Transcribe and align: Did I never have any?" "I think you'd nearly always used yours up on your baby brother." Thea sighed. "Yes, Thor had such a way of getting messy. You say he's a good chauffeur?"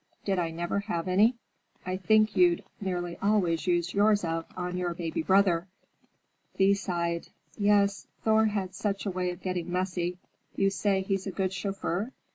Did 0.25 0.39
I 0.39 0.49
never 0.49 0.79
have 0.79 1.07
any?" 1.07 1.35
"I 1.85 1.95
think 1.95 2.35
you'd 2.35 2.63
nearly 2.79 3.19
always 3.21 3.67
used 3.67 3.93
yours 3.93 4.23
up 4.23 4.51
on 4.57 4.75
your 4.75 4.95
baby 4.95 5.21
brother." 5.21 5.67
Thea 6.55 6.73
sighed. 6.73 7.27
"Yes, 7.55 8.07
Thor 8.23 8.45
had 8.47 8.73
such 8.73 9.05
a 9.05 9.11
way 9.11 9.29
of 9.29 9.43
getting 9.43 9.71
messy. 9.71 10.17
You 10.55 10.71
say 10.71 11.01
he's 11.03 11.27
a 11.27 11.31
good 11.31 11.53
chauffeur?" 11.53 12.13